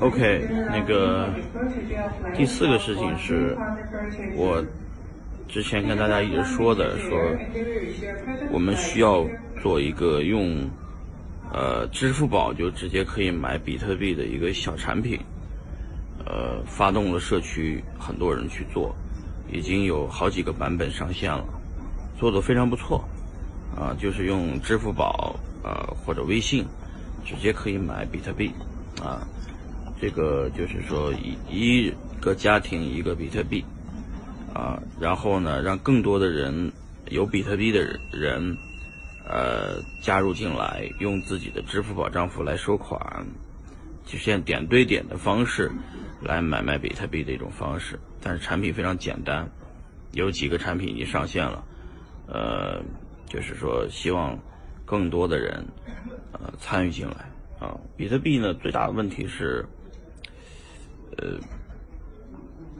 [0.00, 1.28] OK，那个
[2.34, 3.56] 第四个事情是，
[4.36, 4.64] 我
[5.48, 7.18] 之前跟大家一直说的，说
[8.50, 9.24] 我们需要
[9.62, 10.68] 做一个用
[11.52, 15.18] 呃支付宝就直接可以买比特币的一个小产品，
[16.26, 18.94] 呃，发动了社区很多人去做，
[19.50, 21.44] 已经有好几个版本上线了，
[22.18, 23.04] 做的非常不错，
[23.76, 26.66] 啊，就是用支付宝啊或者微信
[27.24, 28.52] 直接可以买比特币，
[29.00, 29.26] 啊。
[30.00, 33.64] 这个就是说，一一个家庭一个比特币，
[34.52, 36.72] 啊，然后呢，让更多的人
[37.08, 37.80] 有比特币的
[38.12, 38.56] 人，
[39.26, 43.24] 呃，加入进来，用自己的支付宝账户来收款，
[44.04, 45.70] 实现点对点的方式
[46.20, 47.98] 来买卖比特币的一种方式。
[48.20, 49.48] 但是产品非常简单，
[50.12, 51.64] 有几个产品已经上线了，
[52.26, 52.82] 呃，
[53.26, 54.38] 就是说希望
[54.84, 55.64] 更多的人
[56.32, 57.78] 呃参与进来啊。
[57.96, 59.64] 比特币呢，最大的问题是。
[61.18, 61.38] 呃，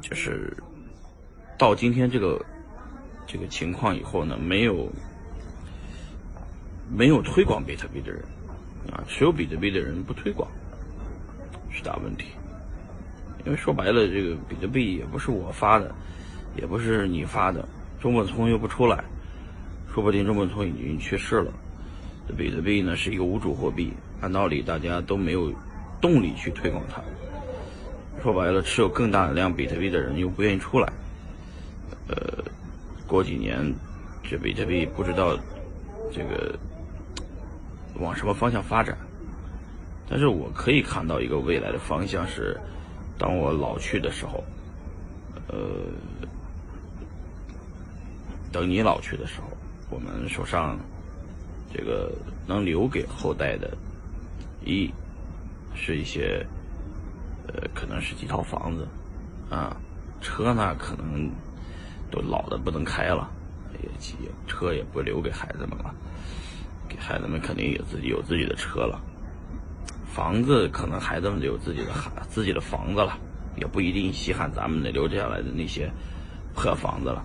[0.00, 0.56] 就是
[1.58, 2.44] 到今天这个
[3.26, 4.90] 这个情况以后呢，没有
[6.90, 8.22] 没有推广比特币的人
[8.92, 10.50] 啊，持有比特币的人不推广
[11.70, 12.26] 是大问题。
[13.46, 15.94] 因为说白了，这个比特币也不是我发的，
[16.56, 17.68] 也不是你发的，
[18.00, 19.04] 中本聪又不出来，
[19.92, 21.52] 说不定中本聪已经去世了。
[22.38, 25.52] 比特币呢是一个无主货币，按道理大家都没有
[26.00, 27.02] 动力去推广它。
[28.24, 30.90] 说白了，持有更大量比特币的人又不愿意出来，
[32.08, 32.42] 呃，
[33.06, 33.70] 过几年
[34.22, 35.38] 这比特币不知道
[36.10, 36.58] 这个
[38.00, 38.96] 往什么方向发展，
[40.08, 42.58] 但是我可以看到一个未来的方向是，
[43.18, 44.42] 当我老去的时候，
[45.48, 45.58] 呃，
[48.50, 49.48] 等你老去的时候，
[49.90, 50.78] 我们手上
[51.74, 52.10] 这个
[52.46, 53.76] 能留给后代的，
[54.64, 54.90] 一
[55.74, 56.42] 是一些。
[57.46, 58.88] 呃，可能是几套房子，
[59.50, 59.76] 啊，
[60.20, 61.30] 车呢可能
[62.10, 63.30] 都老的不能开了，
[63.82, 65.94] 也车也不留给孩子们了，
[66.88, 69.00] 给孩子们肯定有自己有自己的车了，
[70.06, 73.18] 房子可能孩子们有自己的孩自己的房子了，
[73.56, 75.90] 也不一定稀罕咱们的留下来的那些
[76.54, 77.24] 破房子了，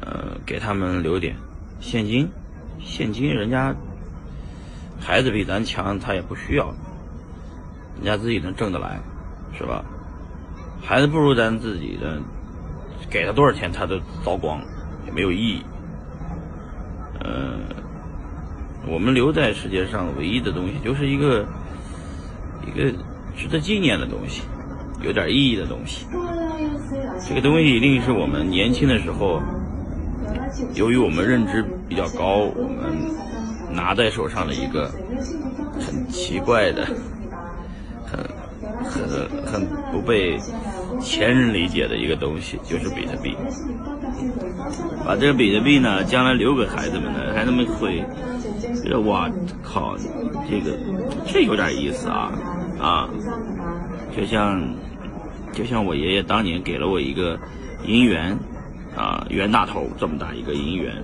[0.00, 1.36] 呃，给他们留点
[1.80, 2.28] 现金，
[2.80, 3.74] 现金人家
[4.98, 6.74] 孩子比咱强，他也不需要。
[8.02, 9.00] 人家自己能挣得来，
[9.56, 9.84] 是吧？
[10.82, 12.20] 孩子不如咱自己的，
[13.08, 14.60] 给他多少钱他都糟光，
[15.06, 15.62] 也没有意义。
[17.24, 17.60] 嗯，
[18.88, 21.46] 我们留在世界上唯一的东西，就是一个
[22.66, 22.92] 一个
[23.36, 24.42] 值得纪念的东西，
[25.02, 26.04] 有点意义的东西。
[27.28, 29.40] 这个东西一定是我们年轻的时候，
[30.74, 32.98] 由于我们认知比较高，我们
[33.72, 34.90] 拿在手上的一个
[35.78, 36.84] 很奇怪的。
[38.82, 40.38] 很很不被
[41.00, 43.36] 前人理解的一个东西，就是比特币。
[45.04, 48.04] 把这个比特币呢，将来留给孩子们呢，孩子们会
[48.82, 49.28] 觉得哇
[49.62, 49.96] 靠，
[50.48, 50.76] 这个
[51.26, 52.32] 这有点意思啊
[52.78, 53.08] 啊！
[54.16, 54.62] 就像
[55.52, 57.38] 就像我爷爷当年给了我一个
[57.84, 58.36] 银元
[58.96, 60.94] 啊，袁大头这么大一个银元，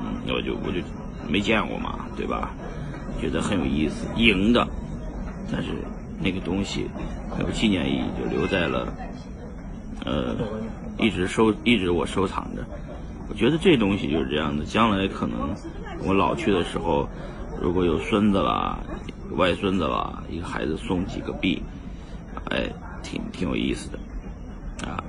[0.00, 0.80] 嗯，我就我就
[1.28, 2.52] 没见过嘛，对吧？
[3.20, 4.66] 觉得很有意思，银的，
[5.50, 5.70] 但是。
[6.22, 6.86] 那个东西
[7.38, 8.86] 有纪念意义，就留在了，
[10.04, 10.36] 呃，
[10.98, 12.62] 一直收，一直我收藏着。
[13.28, 15.54] 我觉得这东西就是这样的，将来可能
[16.04, 17.08] 我老去的时候，
[17.60, 18.78] 如果有孙子啦、
[19.36, 21.62] 外孙子啦，一个孩子送几个币，
[22.50, 22.68] 哎，
[23.02, 23.98] 挺挺有意思的，
[24.88, 25.02] 啊，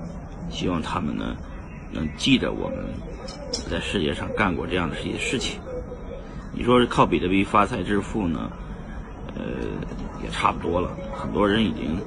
[0.50, 1.36] 希望他们呢
[1.92, 2.86] 能记得我们
[3.70, 5.60] 在世界上干过这样的一些事情。
[6.54, 8.52] 你说是靠比特币发财致富呢？
[9.36, 9.44] 呃，
[10.24, 10.92] 也差不多了。
[11.16, 11.98] 很多人已经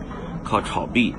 [0.43, 1.15] 靠炒币，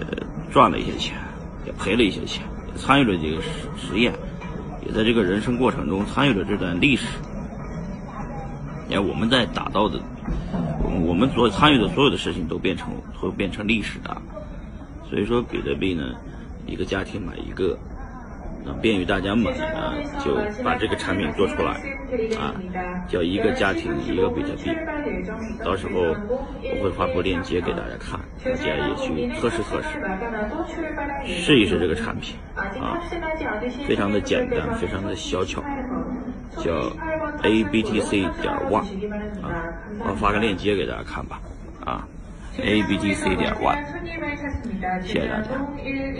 [0.00, 0.06] 呃，
[0.52, 1.16] 赚了一些钱，
[1.64, 4.12] 也赔了一些钱，也参与了这个实实验，
[4.86, 7.06] 也在这个人生过程中参与了这段历史。
[8.88, 10.00] 你看，我们在打造的，
[11.04, 12.88] 我们所参与的所有的事情都变成
[13.18, 14.16] 会变成历史的。
[15.10, 16.14] 所以说，比特币呢，
[16.66, 17.78] 一个家庭买一个。
[18.80, 21.72] 便于大家买啊，就把这个产品做出来
[22.38, 22.54] 啊，
[23.08, 24.70] 叫一个家庭一个比特币。
[25.64, 29.98] 到时候我会发布链接给大家看，大家也去测试测试，
[31.26, 33.00] 试一试这个产品啊，
[33.86, 35.62] 非常的简单，非常的小巧，
[36.58, 36.90] 叫
[37.42, 38.10] abtc
[38.40, 38.84] 点 one
[39.42, 39.64] 啊，
[40.00, 41.40] 我发个链接给大家看吧
[41.84, 42.06] 啊
[42.58, 43.76] ，abtc 点 one，
[45.02, 45.48] 谢谢大家。